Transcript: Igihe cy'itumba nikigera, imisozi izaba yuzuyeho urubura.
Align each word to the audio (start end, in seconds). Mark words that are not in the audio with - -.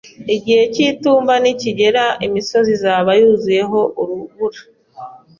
Igihe 0.35 0.63
cy'itumba 0.73 1.33
nikigera, 1.43 2.03
imisozi 2.27 2.69
izaba 2.77 3.09
yuzuyeho 3.19 3.79
urubura. 4.01 4.59